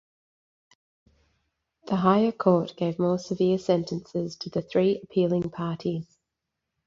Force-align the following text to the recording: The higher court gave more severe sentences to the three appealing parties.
The 1.85 1.97
higher 1.97 2.31
court 2.31 2.73
gave 2.75 2.97
more 2.97 3.19
severe 3.19 3.59
sentences 3.59 4.35
to 4.37 4.49
the 4.49 4.63
three 4.63 4.99
appealing 5.03 5.51
parties. 5.51 6.17